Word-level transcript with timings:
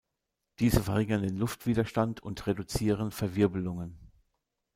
Diese 0.57 0.81
verringern 0.81 1.21
den 1.21 1.37
Luftwiderstand 1.37 2.21
und 2.21 2.47
reduzieren 2.47 3.11
Verwirbelungen. 3.11 3.99